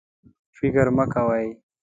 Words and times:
فکر 0.57 0.85
مه 0.95 1.05
کوئ 1.13 1.47